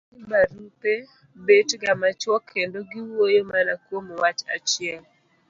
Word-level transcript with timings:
ng'eny 0.19 0.25
barupe 0.29 0.93
bet 1.45 1.69
ga 1.81 1.93
machuok 2.01 2.43
kendo 2.53 2.77
giwuoyo 2.89 3.41
mana 3.51 3.73
kuom 3.83 4.05
wach 4.21 4.41
achiel. 4.55 5.01